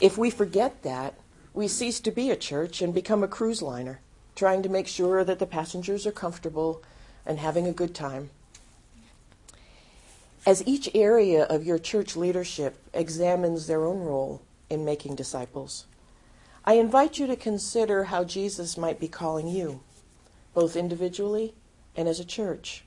If 0.00 0.16
we 0.16 0.30
forget 0.30 0.82
that, 0.82 1.14
we 1.54 1.68
cease 1.68 2.00
to 2.00 2.10
be 2.10 2.30
a 2.30 2.36
church 2.36 2.80
and 2.80 2.94
become 2.94 3.22
a 3.22 3.28
cruise 3.28 3.62
liner, 3.62 4.00
trying 4.36 4.62
to 4.62 4.68
make 4.68 4.86
sure 4.86 5.24
that 5.24 5.38
the 5.38 5.46
passengers 5.46 6.06
are 6.06 6.12
comfortable 6.12 6.82
and 7.26 7.38
having 7.38 7.66
a 7.66 7.72
good 7.72 7.94
time. 7.94 8.30
As 10.48 10.66
each 10.66 10.88
area 10.94 11.44
of 11.44 11.66
your 11.66 11.78
church 11.78 12.16
leadership 12.16 12.78
examines 12.94 13.66
their 13.66 13.84
own 13.84 14.00
role 14.00 14.40
in 14.70 14.82
making 14.82 15.14
disciples, 15.14 15.84
I 16.64 16.80
invite 16.80 17.18
you 17.18 17.26
to 17.26 17.36
consider 17.36 18.04
how 18.04 18.24
Jesus 18.24 18.78
might 18.78 18.98
be 18.98 19.08
calling 19.08 19.46
you, 19.46 19.80
both 20.54 20.74
individually 20.74 21.52
and 21.94 22.08
as 22.08 22.18
a 22.18 22.24
church, 22.24 22.82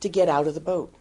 to 0.00 0.10
get 0.10 0.28
out 0.28 0.46
of 0.46 0.52
the 0.52 0.60
boat. 0.60 0.92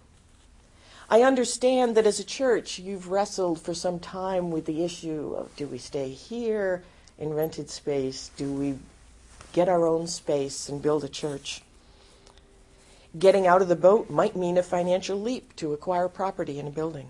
I 1.09 1.23
understand 1.23 1.97
that 1.97 2.07
as 2.07 2.21
a 2.21 2.23
church, 2.23 2.79
you've 2.79 3.11
wrestled 3.11 3.59
for 3.59 3.73
some 3.73 3.99
time 3.99 4.49
with 4.49 4.65
the 4.65 4.85
issue 4.85 5.35
of 5.37 5.53
do 5.57 5.67
we 5.67 5.77
stay 5.77 6.11
here 6.11 6.83
in 7.19 7.33
rented 7.33 7.69
space? 7.69 8.31
Do 8.37 8.53
we 8.53 8.79
get 9.51 9.67
our 9.67 9.85
own 9.85 10.07
space 10.07 10.69
and 10.69 10.81
build 10.81 11.03
a 11.03 11.09
church? 11.09 11.63
Getting 13.17 13.47
out 13.47 13.61
of 13.61 13.67
the 13.67 13.75
boat 13.75 14.09
might 14.09 14.35
mean 14.35 14.57
a 14.57 14.63
financial 14.63 15.19
leap 15.19 15.55
to 15.55 15.73
acquire 15.73 16.09
property 16.09 16.59
in 16.59 16.67
a 16.67 16.71
building. 16.71 17.09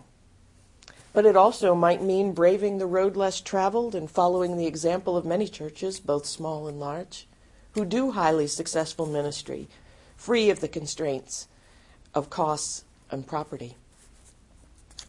But 1.11 1.25
it 1.25 1.35
also 1.35 1.73
might 1.73 2.03
mean 2.03 2.33
braving 2.33 2.77
the 2.77 2.85
road 2.85 3.15
less 3.15 3.41
traveled 3.41 3.95
and 3.95 4.09
following 4.09 4.55
the 4.55 4.67
example 4.67 5.17
of 5.17 5.25
many 5.25 5.47
churches, 5.47 5.99
both 5.99 6.25
small 6.25 6.67
and 6.67 6.79
large, 6.79 7.27
who 7.73 7.83
do 7.83 8.11
highly 8.11 8.47
successful 8.47 9.05
ministry, 9.05 9.67
free 10.15 10.49
of 10.49 10.59
the 10.59 10.67
constraints 10.67 11.47
of 12.13 12.29
costs 12.29 12.83
and 13.09 13.25
property. 13.25 13.75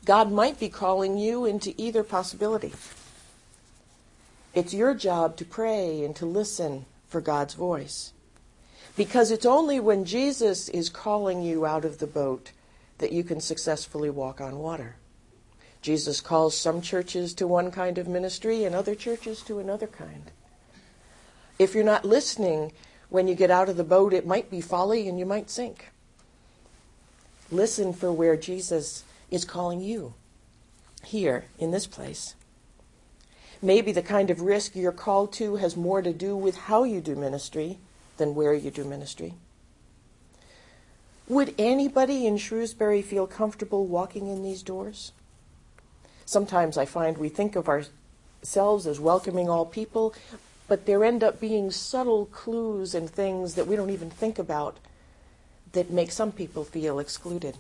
God 0.05 0.33
might 0.33 0.59
be 0.59 0.71
calling 0.71 1.19
you 1.19 1.45
into 1.45 1.75
either 1.76 2.02
possibility. 2.02 2.73
It's 4.55 4.73
your 4.73 4.95
job 4.95 5.37
to 5.37 5.45
pray 5.45 6.02
and 6.02 6.17
to 6.17 6.26
listen 6.26 6.87
for 7.09 7.21
God's 7.21 7.55
voice. 7.55 8.12
Because 8.99 9.31
it's 9.31 9.47
only 9.47 9.78
when 9.78 10.05
Jesus 10.05 10.69
is 10.69 10.88
calling 10.88 11.40
you 11.40 11.64
out 11.64 11.85
of 11.85 11.99
the 11.99 12.07
boat 12.09 12.50
that 12.99 13.12
you 13.12 13.23
can 13.23 13.40
successfully 13.40 14.11
walk 14.11 14.40
on 14.40 14.59
water. 14.59 14.97
Jesus 15.81 16.21
calls 16.21 16.57
some 16.57 16.83
churches 16.83 17.33
to 17.35 17.47
one 17.47 17.71
kind 17.71 17.97
of 17.99 18.09
ministry 18.09 18.64
and 18.64 18.75
other 18.75 18.97
churches 18.97 19.40
to 19.43 19.61
another 19.61 19.87
kind. 19.87 20.33
If 21.61 21.76
you're 21.76 21.85
not 21.85 22.05
listening 22.05 22.73
when 23.09 23.28
you 23.28 23.37
get 23.37 23.52
out 23.52 23.69
of 23.69 23.76
the 23.76 23.85
boat, 23.85 24.12
it 24.12 24.26
might 24.26 24.50
be 24.50 24.61
folly 24.61 25.09
and 25.09 25.17
you 25.17 25.25
might 25.25 25.49
sink. 25.49 25.90
Listen 27.52 27.93
for 27.93 28.12
where 28.12 28.37
Jesus 28.37 29.05
is 29.31 29.45
calling 29.45 29.81
you 29.81 30.14
here 31.05 31.45
in 31.57 31.71
this 31.71 31.87
place. 31.87 32.35
Maybe 33.62 33.93
the 33.93 34.02
kind 34.02 34.28
of 34.28 34.40
risk 34.40 34.75
you're 34.75 34.90
called 34.90 35.33
to 35.35 35.55
has 35.55 35.76
more 35.76 36.02
to 36.02 36.12
do 36.12 36.37
with 36.37 36.57
how 36.57 36.83
you 36.83 37.00
do 37.00 37.14
ministry 37.14 37.78
than 38.18 38.34
where 38.34 38.54
you 38.54 38.70
do 38.70 38.84
ministry. 38.84 39.34
Would 41.28 41.54
anybody 41.58 42.26
in 42.26 42.38
Shrewsbury 42.38 43.02
feel 43.02 43.26
comfortable 43.26 43.87
walking 43.87 44.28
in 44.28 44.42
these 44.42 44.62
doors? 44.62 45.12
Sometimes 46.25 46.78
I 46.78 46.87
find 46.87 47.18
we 47.18 47.28
think 47.28 47.54
of 47.54 47.68
ourselves 47.68 48.87
as 48.87 48.98
welcoming 48.98 49.48
all 49.48 49.66
people, 49.66 50.14
but 50.68 50.87
there 50.87 51.04
end 51.04 51.22
up 51.22 51.40
being 51.40 51.70
subtle 51.70 52.26
clues 52.26 52.94
and 52.94 53.08
things 53.08 53.54
that 53.54 53.66
we 53.66 53.76
don't 53.76 53.90
even 53.90 54.10
think 54.10 54.38
about 54.38 54.78
that 55.72 55.90
make 55.90 56.10
some 56.10 56.32
people 56.32 56.64
feel 56.64 56.98
excluded. 56.98 57.56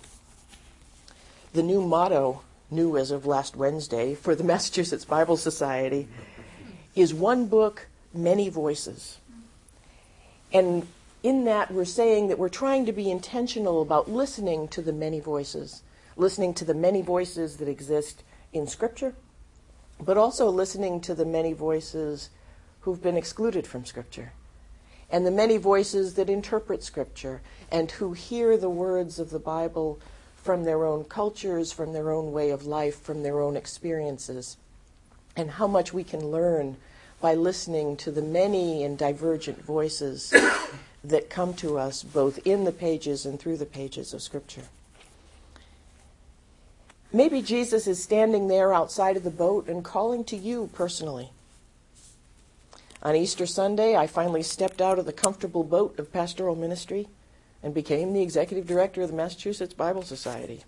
The 1.52 1.62
new 1.62 1.82
motto, 1.82 2.42
new 2.70 2.96
as 2.96 3.10
of 3.10 3.26
last 3.26 3.54
Wednesday, 3.54 4.14
for 4.14 4.34
the 4.34 4.44
Massachusetts 4.52 5.04
Bible 5.04 5.36
Society 5.36 6.08
is 6.94 7.12
one 7.12 7.46
book, 7.46 7.86
many 8.14 8.48
voices. 8.48 9.17
And 10.52 10.86
in 11.22 11.44
that, 11.44 11.70
we're 11.70 11.84
saying 11.84 12.28
that 12.28 12.38
we're 12.38 12.48
trying 12.48 12.86
to 12.86 12.92
be 12.92 13.10
intentional 13.10 13.82
about 13.82 14.10
listening 14.10 14.68
to 14.68 14.82
the 14.82 14.92
many 14.92 15.20
voices, 15.20 15.82
listening 16.16 16.54
to 16.54 16.64
the 16.64 16.74
many 16.74 17.02
voices 17.02 17.56
that 17.56 17.68
exist 17.68 18.22
in 18.52 18.66
Scripture, 18.66 19.14
but 20.00 20.16
also 20.16 20.48
listening 20.48 21.00
to 21.02 21.14
the 21.14 21.24
many 21.24 21.52
voices 21.52 22.30
who've 22.80 23.02
been 23.02 23.16
excluded 23.16 23.66
from 23.66 23.84
Scripture, 23.84 24.32
and 25.10 25.26
the 25.26 25.30
many 25.30 25.56
voices 25.56 26.14
that 26.14 26.30
interpret 26.30 26.82
Scripture 26.82 27.40
and 27.70 27.90
who 27.92 28.12
hear 28.12 28.56
the 28.56 28.70
words 28.70 29.18
of 29.18 29.30
the 29.30 29.38
Bible 29.38 29.98
from 30.36 30.64
their 30.64 30.84
own 30.84 31.04
cultures, 31.04 31.72
from 31.72 31.92
their 31.92 32.10
own 32.10 32.32
way 32.32 32.50
of 32.50 32.64
life, 32.64 33.00
from 33.00 33.22
their 33.22 33.40
own 33.40 33.56
experiences, 33.56 34.56
and 35.36 35.50
how 35.52 35.66
much 35.66 35.92
we 35.92 36.04
can 36.04 36.30
learn 36.30 36.76
by 37.20 37.34
listening 37.34 37.96
to 37.96 38.10
the 38.10 38.22
many 38.22 38.84
and 38.84 38.96
divergent 38.96 39.62
voices 39.64 40.32
that 41.04 41.30
come 41.30 41.54
to 41.54 41.78
us 41.78 42.02
both 42.02 42.38
in 42.46 42.64
the 42.64 42.72
pages 42.72 43.26
and 43.26 43.38
through 43.40 43.56
the 43.56 43.66
pages 43.66 44.12
of 44.14 44.22
Scripture. 44.22 44.64
Maybe 47.12 47.40
Jesus 47.40 47.86
is 47.86 48.02
standing 48.02 48.48
there 48.48 48.72
outside 48.72 49.16
of 49.16 49.24
the 49.24 49.30
boat 49.30 49.68
and 49.68 49.82
calling 49.82 50.24
to 50.24 50.36
you 50.36 50.68
personally. 50.74 51.30
On 53.02 53.14
Easter 53.14 53.46
Sunday, 53.46 53.96
I 53.96 54.06
finally 54.06 54.42
stepped 54.42 54.82
out 54.82 54.98
of 54.98 55.06
the 55.06 55.12
comfortable 55.12 55.64
boat 55.64 55.98
of 55.98 56.12
pastoral 56.12 56.56
ministry 56.56 57.08
and 57.62 57.72
became 57.72 58.12
the 58.12 58.22
executive 58.22 58.66
director 58.66 59.02
of 59.02 59.10
the 59.10 59.16
Massachusetts 59.16 59.74
Bible 59.74 60.02
Society. 60.02 60.64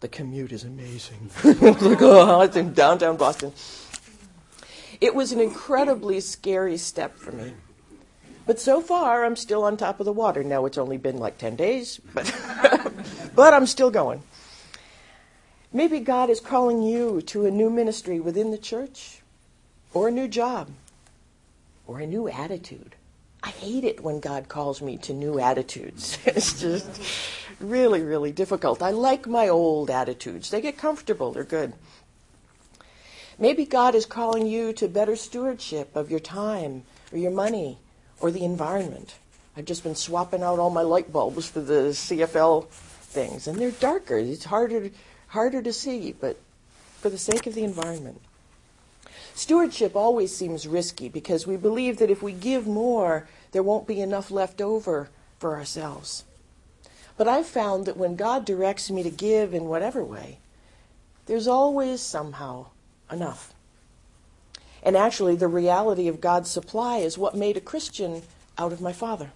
The 0.00 0.08
commute 0.08 0.52
is 0.52 0.64
amazing. 0.64 1.30
like, 1.44 2.02
oh, 2.02 2.40
it's 2.42 2.56
in 2.56 2.72
downtown 2.74 3.16
Boston. 3.16 3.52
It 5.02 5.16
was 5.16 5.32
an 5.32 5.40
incredibly 5.40 6.20
scary 6.20 6.76
step 6.76 7.16
for 7.16 7.32
me. 7.32 7.54
But 8.46 8.60
so 8.60 8.80
far, 8.80 9.24
I'm 9.24 9.34
still 9.34 9.64
on 9.64 9.76
top 9.76 9.98
of 9.98 10.06
the 10.06 10.12
water. 10.12 10.44
Now 10.44 10.64
it's 10.64 10.78
only 10.78 10.96
been 10.96 11.18
like 11.18 11.38
10 11.38 11.56
days, 11.56 12.00
but, 12.14 12.32
but 13.34 13.52
I'm 13.52 13.66
still 13.66 13.90
going. 13.90 14.22
Maybe 15.72 15.98
God 15.98 16.30
is 16.30 16.38
calling 16.38 16.82
you 16.82 17.20
to 17.22 17.46
a 17.46 17.50
new 17.50 17.68
ministry 17.68 18.20
within 18.20 18.52
the 18.52 18.58
church, 18.58 19.22
or 19.92 20.06
a 20.06 20.12
new 20.12 20.28
job, 20.28 20.68
or 21.88 21.98
a 21.98 22.06
new 22.06 22.28
attitude. 22.28 22.94
I 23.42 23.48
hate 23.48 23.82
it 23.82 24.04
when 24.04 24.20
God 24.20 24.48
calls 24.48 24.80
me 24.80 24.98
to 24.98 25.12
new 25.12 25.40
attitudes. 25.40 26.16
it's 26.26 26.60
just 26.60 27.02
really, 27.58 28.02
really 28.02 28.30
difficult. 28.30 28.80
I 28.80 28.90
like 28.90 29.26
my 29.26 29.48
old 29.48 29.90
attitudes, 29.90 30.50
they 30.50 30.60
get 30.60 30.78
comfortable, 30.78 31.32
they're 31.32 31.42
good. 31.42 31.72
Maybe 33.38 33.64
God 33.64 33.94
is 33.94 34.06
calling 34.06 34.46
you 34.46 34.72
to 34.74 34.88
better 34.88 35.16
stewardship 35.16 35.94
of 35.96 36.10
your 36.10 36.20
time 36.20 36.84
or 37.12 37.18
your 37.18 37.30
money 37.30 37.78
or 38.20 38.30
the 38.30 38.44
environment. 38.44 39.14
I've 39.56 39.64
just 39.64 39.82
been 39.82 39.94
swapping 39.94 40.42
out 40.42 40.58
all 40.58 40.70
my 40.70 40.82
light 40.82 41.12
bulbs 41.12 41.48
for 41.48 41.60
the 41.60 41.90
CFL 41.90 42.68
things, 42.68 43.46
and 43.46 43.58
they're 43.58 43.70
darker. 43.70 44.16
It's 44.16 44.44
harder, 44.44 44.90
harder 45.28 45.62
to 45.62 45.72
see, 45.72 46.12
but 46.12 46.38
for 47.00 47.10
the 47.10 47.18
sake 47.18 47.46
of 47.46 47.54
the 47.54 47.64
environment. 47.64 48.20
Stewardship 49.34 49.96
always 49.96 50.34
seems 50.34 50.66
risky 50.66 51.08
because 51.08 51.46
we 51.46 51.56
believe 51.56 51.98
that 51.98 52.10
if 52.10 52.22
we 52.22 52.32
give 52.32 52.66
more, 52.66 53.26
there 53.52 53.62
won't 53.62 53.86
be 53.86 54.00
enough 54.00 54.30
left 54.30 54.60
over 54.60 55.08
for 55.38 55.54
ourselves. 55.56 56.24
But 57.16 57.28
I've 57.28 57.46
found 57.46 57.86
that 57.86 57.96
when 57.96 58.16
God 58.16 58.44
directs 58.44 58.90
me 58.90 59.02
to 59.02 59.10
give 59.10 59.52
in 59.54 59.64
whatever 59.64 60.02
way, 60.04 60.38
there's 61.26 61.46
always 61.46 62.00
somehow 62.00 62.66
enough. 63.12 63.54
And 64.82 64.96
actually, 64.96 65.36
the 65.36 65.48
reality 65.48 66.08
of 66.08 66.20
God's 66.20 66.50
supply 66.50 66.98
is 66.98 67.16
what 67.16 67.36
made 67.36 67.56
a 67.56 67.60
Christian 67.60 68.22
out 68.58 68.72
of 68.72 68.80
my 68.80 68.92
father. 68.92 69.32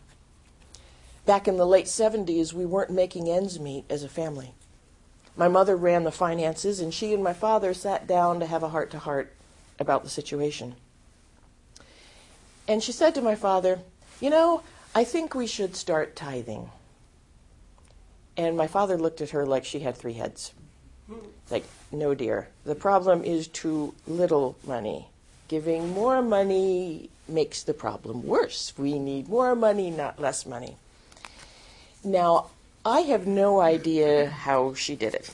Back 1.25 1.47
in 1.47 1.57
the 1.57 1.67
late 1.67 1.87
70s, 1.87 2.53
we 2.53 2.67
weren't 2.67 2.91
making 2.91 3.29
ends 3.29 3.59
meet 3.59 3.85
as 3.91 4.03
a 4.03 4.09
family. 4.09 4.55
My 5.37 5.49
mother 5.49 5.77
ran 5.77 6.05
the 6.05 6.13
finances, 6.13 6.81
and 6.81 6.95
she 6.95 7.13
and 7.13 7.23
my 7.23 7.33
father 7.33 7.75
sat 7.75 8.07
down 8.07 8.41
to 8.41 8.47
have 8.47 8.63
a 8.63 8.71
heart 8.71 8.91
to 8.93 8.99
heart 8.99 9.35
about 9.79 10.03
the 10.03 10.11
situation. 10.11 10.77
And 12.67 12.83
she 12.83 12.93
said 12.93 13.15
to 13.15 13.23
my 13.23 13.35
father, 13.35 13.81
You 14.21 14.31
know, 14.31 14.63
I 14.95 15.05
think 15.05 15.35
we 15.35 15.47
should 15.47 15.77
start 15.77 16.17
tithing. 16.17 16.71
And 18.37 18.57
my 18.57 18.67
father 18.67 18.97
looked 18.99 19.21
at 19.21 19.31
her 19.31 19.47
like 19.47 19.65
she 19.65 19.81
had 19.81 19.97
three 19.97 20.15
heads. 20.15 20.53
Like, 21.51 21.65
no, 21.93 22.15
dear. 22.15 22.49
The 22.65 22.75
problem 22.75 23.23
is 23.23 23.47
too 23.47 23.95
little 24.07 24.57
money. 24.67 25.09
Giving 25.49 25.95
more 25.95 26.23
money 26.23 27.11
makes 27.29 27.63
the 27.63 27.75
problem 27.75 28.27
worse. 28.27 28.73
We 28.77 28.99
need 28.99 29.29
more 29.29 29.55
money, 29.55 29.91
not 29.91 30.21
less 30.21 30.45
money. 30.45 30.77
Now, 32.03 32.51
I 32.85 33.01
have 33.01 33.27
no 33.27 33.61
idea 33.61 34.29
how 34.29 34.75
she 34.75 34.95
did 34.95 35.15
it, 35.15 35.31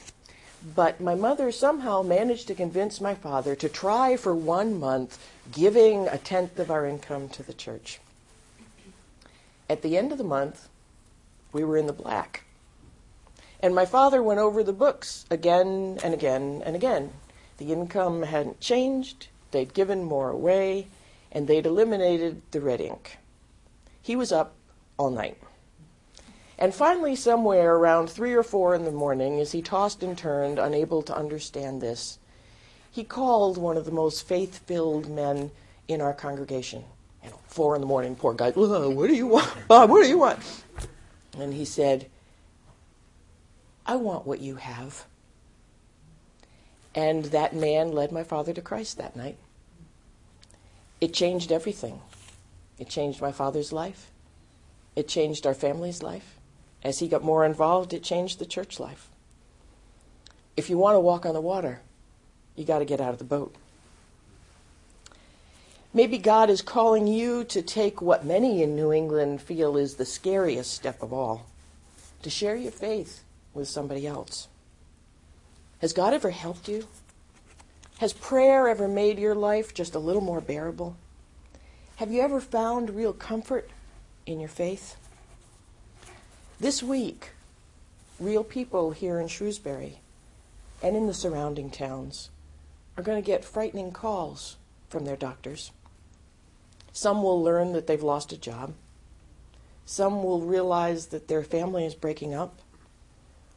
but 0.74 1.00
my 1.00 1.14
mother 1.14 1.52
somehow 1.52 2.02
managed 2.02 2.48
to 2.48 2.54
convince 2.54 3.00
my 3.00 3.14
father 3.14 3.54
to 3.56 3.68
try 3.68 4.16
for 4.16 4.34
one 4.34 4.80
month 4.80 5.18
giving 5.50 6.08
a 6.08 6.18
tenth 6.18 6.58
of 6.58 6.70
our 6.70 6.86
income 6.86 7.28
to 7.30 7.42
the 7.42 7.52
church. 7.52 8.00
At 9.68 9.82
the 9.82 9.96
end 9.96 10.12
of 10.12 10.18
the 10.18 10.24
month, 10.24 10.68
we 11.52 11.64
were 11.64 11.76
in 11.76 11.86
the 11.86 11.92
black. 11.92 12.41
And 13.62 13.74
my 13.74 13.86
father 13.86 14.22
went 14.22 14.40
over 14.40 14.64
the 14.64 14.72
books 14.72 15.24
again 15.30 15.98
and 16.02 16.12
again 16.12 16.62
and 16.66 16.74
again. 16.74 17.12
The 17.58 17.72
income 17.72 18.24
hadn't 18.24 18.60
changed, 18.60 19.28
they'd 19.52 19.72
given 19.72 20.02
more 20.02 20.30
away, 20.30 20.88
and 21.30 21.46
they'd 21.46 21.66
eliminated 21.66 22.42
the 22.50 22.60
red 22.60 22.80
ink. 22.80 23.18
He 24.02 24.16
was 24.16 24.32
up 24.32 24.54
all 24.98 25.10
night. 25.10 25.38
And 26.58 26.74
finally, 26.74 27.16
somewhere 27.16 27.74
around 27.76 28.10
three 28.10 28.34
or 28.34 28.42
four 28.42 28.74
in 28.74 28.84
the 28.84 28.92
morning, 28.92 29.40
as 29.40 29.52
he 29.52 29.62
tossed 29.62 30.02
and 30.02 30.18
turned, 30.18 30.58
unable 30.58 31.02
to 31.02 31.16
understand 31.16 31.80
this, 31.80 32.18
he 32.90 33.04
called 33.04 33.56
one 33.56 33.76
of 33.76 33.84
the 33.84 33.90
most 33.90 34.26
faith 34.26 34.58
filled 34.66 35.08
men 35.08 35.50
in 35.88 36.00
our 36.00 36.12
congregation. 36.12 36.84
You 37.24 37.30
know, 37.30 37.38
four 37.46 37.74
in 37.74 37.80
the 37.80 37.86
morning, 37.86 38.16
poor 38.16 38.34
guy, 38.34 38.50
what 38.50 39.06
do 39.06 39.14
you 39.14 39.26
want? 39.26 39.50
Bob, 39.68 39.90
what 39.90 40.02
do 40.02 40.08
you 40.08 40.18
want? 40.18 40.40
And 41.38 41.54
he 41.54 41.64
said, 41.64 42.06
I 43.86 43.96
want 43.96 44.26
what 44.26 44.40
you 44.40 44.56
have. 44.56 45.04
And 46.94 47.26
that 47.26 47.54
man 47.54 47.92
led 47.92 48.12
my 48.12 48.22
father 48.22 48.52
to 48.52 48.60
Christ 48.60 48.98
that 48.98 49.16
night. 49.16 49.38
It 51.00 51.14
changed 51.14 51.50
everything. 51.50 52.00
It 52.78 52.88
changed 52.88 53.20
my 53.20 53.32
father's 53.32 53.72
life. 53.72 54.10
It 54.94 55.08
changed 55.08 55.46
our 55.46 55.54
family's 55.54 56.02
life. 56.02 56.36
As 56.84 56.98
he 56.98 57.08
got 57.08 57.24
more 57.24 57.44
involved, 57.44 57.92
it 57.92 58.02
changed 58.02 58.38
the 58.38 58.46
church 58.46 58.78
life. 58.78 59.08
If 60.56 60.68
you 60.68 60.76
want 60.76 60.96
to 60.96 61.00
walk 61.00 61.24
on 61.24 61.34
the 61.34 61.40
water, 61.40 61.80
you 62.56 62.64
got 62.64 62.80
to 62.80 62.84
get 62.84 63.00
out 63.00 63.12
of 63.12 63.18
the 63.18 63.24
boat. 63.24 63.54
Maybe 65.94 66.18
God 66.18 66.50
is 66.50 66.62
calling 66.62 67.06
you 67.06 67.44
to 67.44 67.62
take 67.62 68.00
what 68.00 68.24
many 68.24 68.62
in 68.62 68.76
New 68.76 68.92
England 68.92 69.42
feel 69.42 69.76
is 69.76 69.94
the 69.94 70.06
scariest 70.06 70.72
step 70.72 71.02
of 71.02 71.12
all 71.12 71.46
to 72.22 72.30
share 72.30 72.56
your 72.56 72.72
faith 72.72 73.22
with 73.54 73.68
somebody 73.68 74.06
else. 74.06 74.48
Has 75.80 75.92
God 75.92 76.14
ever 76.14 76.30
helped 76.30 76.68
you? 76.68 76.86
Has 77.98 78.12
prayer 78.12 78.68
ever 78.68 78.88
made 78.88 79.18
your 79.18 79.34
life 79.34 79.74
just 79.74 79.94
a 79.94 80.00
little 80.00 80.22
more 80.22 80.40
bearable? 80.40 80.96
Have 81.96 82.10
you 82.10 82.20
ever 82.20 82.40
found 82.40 82.90
real 82.90 83.12
comfort 83.12 83.70
in 84.26 84.40
your 84.40 84.48
faith? 84.48 84.96
This 86.58 86.82
week, 86.82 87.30
real 88.18 88.44
people 88.44 88.92
here 88.92 89.18
in 89.18 89.28
Shrewsbury 89.28 90.00
and 90.82 90.96
in 90.96 91.06
the 91.06 91.14
surrounding 91.14 91.70
towns 91.70 92.30
are 92.96 93.02
going 93.02 93.20
to 93.20 93.26
get 93.26 93.44
frightening 93.44 93.92
calls 93.92 94.56
from 94.88 95.04
their 95.04 95.16
doctors. 95.16 95.70
Some 96.92 97.22
will 97.22 97.42
learn 97.42 97.72
that 97.72 97.86
they've 97.86 98.02
lost 98.02 98.32
a 98.32 98.36
job. 98.36 98.74
Some 99.86 100.22
will 100.22 100.40
realize 100.40 101.06
that 101.06 101.28
their 101.28 101.42
family 101.42 101.86
is 101.86 101.94
breaking 101.94 102.34
up. 102.34 102.60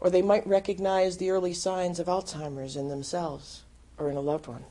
Or 0.05 0.11
they 0.11 0.21
might 0.21 0.45
recognize 0.45 1.17
the 1.17 1.31
early 1.31 1.55
signs 1.55 1.97
of 1.97 2.05
Alzheimer's 2.05 2.75
in 2.75 2.89
themselves 2.89 3.63
or 3.97 4.07
in 4.07 4.15
a 4.15 4.21
loved 4.21 4.45
one. 4.45 4.65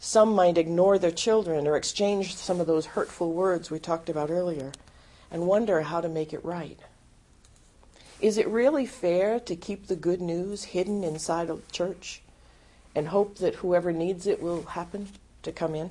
Some 0.00 0.32
might 0.32 0.58
ignore 0.58 0.98
their 0.98 1.12
children 1.12 1.64
or 1.64 1.76
exchange 1.76 2.34
some 2.34 2.60
of 2.60 2.66
those 2.66 2.86
hurtful 2.86 3.30
words 3.30 3.70
we 3.70 3.78
talked 3.78 4.08
about 4.08 4.28
earlier 4.28 4.72
and 5.30 5.46
wonder 5.46 5.82
how 5.82 6.00
to 6.00 6.08
make 6.08 6.32
it 6.32 6.44
right. 6.44 6.80
Is 8.20 8.36
it 8.36 8.48
really 8.48 8.84
fair 8.84 9.38
to 9.38 9.54
keep 9.54 9.86
the 9.86 9.94
good 9.94 10.20
news 10.20 10.64
hidden 10.64 11.04
inside 11.04 11.48
a 11.48 11.58
church 11.70 12.20
and 12.96 13.06
hope 13.06 13.36
that 13.36 13.54
whoever 13.54 13.92
needs 13.92 14.26
it 14.26 14.42
will 14.42 14.62
happen 14.62 15.06
to 15.44 15.52
come 15.52 15.76
in? 15.76 15.90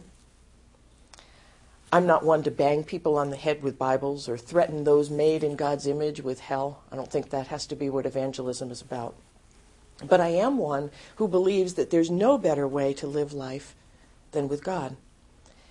I'm 1.91 2.05
not 2.05 2.23
one 2.23 2.43
to 2.43 2.51
bang 2.51 2.83
people 2.83 3.17
on 3.17 3.31
the 3.31 3.35
head 3.35 3.63
with 3.63 3.79
Bibles 3.79 4.29
or 4.29 4.37
threaten 4.37 4.83
those 4.83 5.09
made 5.09 5.43
in 5.43 5.55
God's 5.55 5.87
image 5.87 6.21
with 6.21 6.39
hell. 6.39 6.83
I 6.91 6.95
don't 6.95 7.11
think 7.11 7.31
that 7.31 7.47
has 7.47 7.65
to 7.67 7.75
be 7.75 7.89
what 7.89 8.05
evangelism 8.05 8.69
is 8.69 8.81
about. 8.81 9.15
But 10.05 10.21
I 10.21 10.27
am 10.27 10.59
one 10.59 10.91
who 11.15 11.27
believes 11.27 11.73
that 11.73 11.89
there's 11.89 12.11
no 12.11 12.37
better 12.37 12.67
way 12.67 12.93
to 12.93 13.07
live 13.07 13.33
life 13.33 13.75
than 14.31 14.47
with 14.47 14.63
God. 14.63 14.97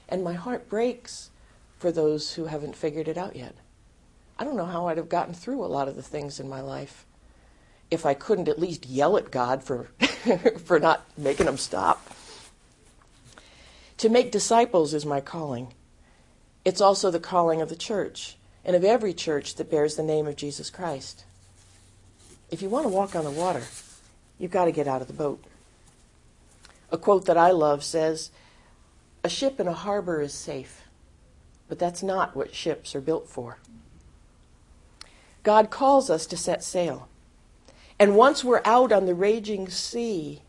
And 0.09 0.25
my 0.25 0.35
heart 0.35 0.69
breaks 0.69 1.31
for 1.79 1.93
those 1.93 2.35
who 2.35 2.47
haven't 2.47 2.75
figured 2.75 3.07
it 3.07 3.17
out 3.17 3.37
yet. 3.37 3.55
I 4.41 4.45
don't 4.45 4.57
know 4.57 4.67
how 4.67 4.89
I'd 4.89 4.97
have 4.97 5.09
gotten 5.09 5.35
through 5.35 5.65
a 5.65 5.67
lot 5.67 5.87
of 5.87 5.95
the 5.95 6.03
things 6.03 6.41
in 6.41 6.49
my 6.49 6.61
life 6.61 7.07
if 7.93 8.05
I 8.05 8.15
couldn't 8.15 8.49
at 8.49 8.59
least 8.59 8.87
yell 8.87 9.17
at 9.17 9.31
God 9.31 9.63
for, 9.63 9.85
for 10.65 10.81
not 10.81 11.07
making 11.17 11.47
them 11.47 11.57
stop. 11.57 12.13
To 13.99 14.09
make 14.09 14.33
disciples 14.33 14.95
is 14.95 15.07
my 15.07 15.21
calling. 15.21 15.73
It's 16.69 16.83
also 16.83 17.11
the 17.11 17.19
calling 17.19 17.63
of 17.63 17.71
the 17.71 17.77
church 17.77 18.37
and 18.63 18.77
of 18.77 18.85
every 18.85 19.15
church 19.15 19.55
that 19.55 19.71
bears 19.71 19.97
the 19.97 20.03
name 20.03 20.27
of 20.27 20.37
Jesus 20.37 20.69
Christ. 20.69 21.25
If 22.51 22.61
you 22.61 22.69
want 22.69 22.85
to 22.85 22.91
walk 22.91 23.17
on 23.17 23.25
the 23.25 23.31
water, 23.31 23.63
you've 24.39 24.51
got 24.51 24.67
to 24.67 24.71
get 24.71 24.87
out 24.87 25.01
of 25.01 25.07
the 25.07 25.15
boat. 25.15 25.43
A 26.93 26.99
quote 26.99 27.25
that 27.25 27.39
I 27.39 27.53
love 27.53 27.83
says, 27.83 28.31
A 29.25 29.31
ship 29.31 29.59
in 29.59 29.67
a 29.67 29.73
harbor 29.73 30.21
is 30.21 30.35
safe, 30.35 30.83
but 31.71 31.79
that's 31.79 32.03
not 32.03 32.37
what 32.37 32.55
ships 32.55 32.95
are 32.95 33.01
built 33.01 33.31
for. 33.31 33.57
God 35.45 35.71
calls 35.71 36.11
us 36.11 36.27
to 36.27 36.37
set 36.37 36.63
sail. 36.63 37.09
And 37.99 38.15
once 38.15 38.45
we're 38.45 38.61
out 38.67 38.93
on 38.93 39.07
the 39.07 39.15
raging 39.15 39.71
sea, 39.71 40.43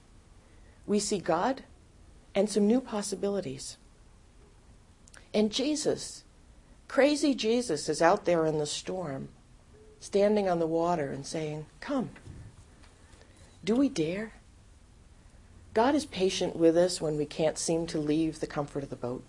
we 0.86 1.00
see 1.00 1.20
God 1.20 1.64
and 2.36 2.50
some 2.50 2.68
new 2.68 2.82
possibilities. 2.82 3.78
And 5.34 5.52
Jesus, 5.52 6.24
crazy 6.88 7.36
Jesus, 7.36 7.88
is 7.88 8.02
out 8.02 8.26
there 8.26 8.46
in 8.46 8.58
the 8.58 8.66
storm, 8.66 9.30
standing 10.00 10.50
on 10.50 10.60
the 10.60 10.68
water 10.68 11.12
and 11.12 11.26
saying, 11.26 11.66
Come. 11.80 12.10
Do 13.64 13.76
we 13.76 13.90
dare? 13.90 14.34
God 15.74 15.94
is 15.94 16.06
patient 16.06 16.56
with 16.56 16.76
us 16.76 17.00
when 17.00 17.18
we 17.18 17.26
can't 17.26 17.58
seem 17.58 17.86
to 17.88 18.00
leave 18.00 18.40
the 18.40 18.48
comfort 18.48 18.84
of 18.84 18.90
the 18.90 18.96
boat. 18.96 19.24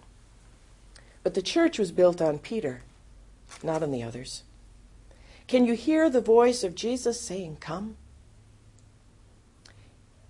But 1.22 1.34
the 1.34 1.42
church 1.42 1.78
was 1.78 1.92
built 1.92 2.22
on 2.22 2.38
Peter, 2.38 2.82
not 3.62 3.82
on 3.82 3.90
the 3.90 4.02
others. 4.02 4.42
Can 5.46 5.66
you 5.66 5.74
hear 5.74 6.08
the 6.08 6.20
voice 6.20 6.64
of 6.64 6.74
Jesus 6.74 7.20
saying, 7.20 7.58
Come? 7.60 7.96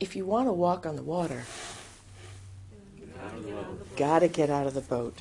If 0.00 0.16
you 0.16 0.24
want 0.24 0.48
to 0.48 0.52
walk 0.52 0.86
on 0.86 0.96
the 0.96 1.02
water, 1.02 1.44
got 3.96 4.20
to 4.20 4.28
get 4.28 4.50
out 4.50 4.66
of 4.66 4.74
the 4.74 4.80
boat. 4.80 5.20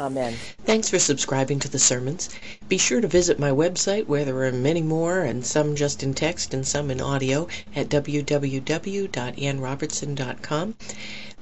Amen. 0.00 0.34
Thanks 0.64 0.90
for 0.90 0.98
subscribing 0.98 1.60
to 1.60 1.68
the 1.68 1.78
sermons. 1.78 2.28
Be 2.68 2.78
sure 2.78 3.00
to 3.00 3.06
visit 3.06 3.38
my 3.38 3.50
website 3.50 4.08
where 4.08 4.24
there 4.24 4.42
are 4.42 4.50
many 4.50 4.82
more 4.82 5.20
and 5.20 5.46
some 5.46 5.76
just 5.76 6.02
in 6.02 6.14
text 6.14 6.52
and 6.52 6.66
some 6.66 6.90
in 6.90 7.00
audio 7.00 7.46
at 7.76 7.90
www.annrobertson.com. 7.90 10.74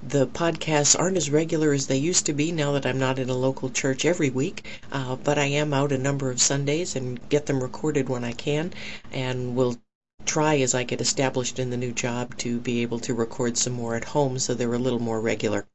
The 0.07 0.27
podcasts 0.27 0.99
aren't 0.99 1.17
as 1.17 1.31
regular 1.31 1.73
as 1.73 1.87
they 1.87 1.97
used 1.97 2.27
to 2.27 2.35
be 2.35 2.53
now 2.53 2.73
that 2.73 2.85
I'm 2.85 2.99
not 2.99 3.19
in 3.19 3.31
a 3.31 3.35
local 3.35 3.71
church 3.71 4.05
every 4.05 4.29
week, 4.29 4.67
uh, 4.91 5.17
but 5.17 5.39
I 5.39 5.47
am 5.47 5.73
out 5.73 5.91
a 5.91 5.97
number 5.97 6.31
of 6.31 6.43
Sundays 6.43 6.95
and 6.95 7.27
get 7.31 7.47
them 7.47 7.63
recorded 7.63 8.11
when 8.11 8.23
I 8.23 8.33
can 8.33 8.75
and 9.11 9.57
will 9.57 9.79
try 10.27 10.59
as 10.59 10.75
I 10.75 10.83
get 10.83 11.01
established 11.01 11.59
in 11.59 11.71
the 11.71 11.79
new 11.79 11.93
job 11.93 12.37
to 12.39 12.61
be 12.61 12.83
able 12.83 12.99
to 12.99 13.15
record 13.15 13.57
some 13.57 13.73
more 13.73 13.95
at 13.95 14.05
home 14.05 14.39
so 14.39 14.53
they're 14.53 14.75
a 14.75 14.79
little 14.79 15.01
more 15.01 15.23
regular. 15.23 15.67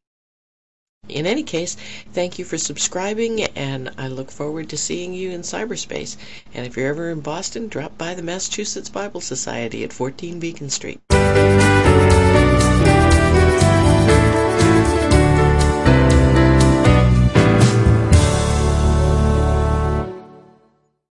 In 1.09 1.25
any 1.25 1.43
case, 1.43 1.77
thank 2.13 2.37
you 2.37 2.45
for 2.45 2.57
subscribing, 2.57 3.43
and 3.43 3.91
I 3.97 4.07
look 4.07 4.31
forward 4.31 4.69
to 4.69 4.77
seeing 4.77 5.13
you 5.13 5.31
in 5.31 5.41
cyberspace. 5.41 6.17
And 6.53 6.65
if 6.65 6.75
you're 6.75 6.87
ever 6.87 7.09
in 7.09 7.21
Boston, 7.21 7.67
drop 7.67 7.97
by 7.97 8.13
the 8.13 8.23
Massachusetts 8.23 8.89
Bible 8.89 9.21
Society 9.21 9.83
at 9.83 9.93
14 9.93 10.39
Beacon 10.39 10.69
Street. 10.69 10.99